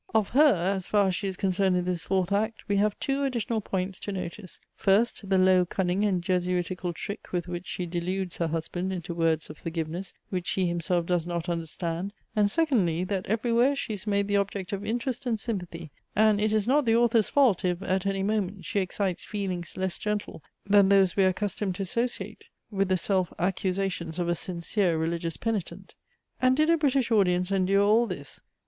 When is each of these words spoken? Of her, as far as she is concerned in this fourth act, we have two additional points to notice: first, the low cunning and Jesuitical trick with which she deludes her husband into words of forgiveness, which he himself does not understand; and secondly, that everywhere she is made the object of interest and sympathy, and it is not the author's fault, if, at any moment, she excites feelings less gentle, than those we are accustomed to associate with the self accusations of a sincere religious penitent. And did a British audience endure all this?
Of 0.15 0.29
her, 0.29 0.73
as 0.75 0.87
far 0.87 1.09
as 1.09 1.15
she 1.15 1.27
is 1.27 1.37
concerned 1.37 1.77
in 1.77 1.85
this 1.85 2.05
fourth 2.05 2.31
act, 2.31 2.63
we 2.67 2.77
have 2.77 2.99
two 2.99 3.23
additional 3.23 3.61
points 3.61 3.99
to 3.99 4.11
notice: 4.11 4.59
first, 4.75 5.29
the 5.29 5.37
low 5.37 5.63
cunning 5.63 6.03
and 6.05 6.23
Jesuitical 6.23 6.91
trick 6.91 7.31
with 7.31 7.47
which 7.47 7.67
she 7.67 7.85
deludes 7.85 8.37
her 8.37 8.47
husband 8.47 8.91
into 8.91 9.13
words 9.13 9.51
of 9.51 9.59
forgiveness, 9.59 10.11
which 10.31 10.49
he 10.49 10.65
himself 10.65 11.05
does 11.05 11.27
not 11.27 11.47
understand; 11.49 12.13
and 12.35 12.49
secondly, 12.49 13.03
that 13.03 13.27
everywhere 13.27 13.75
she 13.75 13.93
is 13.93 14.07
made 14.07 14.27
the 14.27 14.37
object 14.37 14.73
of 14.73 14.83
interest 14.83 15.27
and 15.27 15.39
sympathy, 15.39 15.91
and 16.15 16.41
it 16.41 16.51
is 16.51 16.67
not 16.67 16.85
the 16.85 16.95
author's 16.95 17.29
fault, 17.29 17.63
if, 17.63 17.79
at 17.83 18.07
any 18.07 18.23
moment, 18.23 18.65
she 18.65 18.79
excites 18.79 19.23
feelings 19.23 19.77
less 19.77 19.99
gentle, 19.99 20.41
than 20.65 20.89
those 20.89 21.15
we 21.15 21.23
are 21.25 21.27
accustomed 21.27 21.75
to 21.75 21.83
associate 21.83 22.49
with 22.71 22.89
the 22.89 22.97
self 22.97 23.31
accusations 23.37 24.17
of 24.17 24.27
a 24.27 24.33
sincere 24.33 24.97
religious 24.97 25.37
penitent. 25.37 25.93
And 26.41 26.57
did 26.57 26.71
a 26.71 26.77
British 26.79 27.11
audience 27.11 27.51
endure 27.51 27.83
all 27.83 28.07
this? 28.07 28.41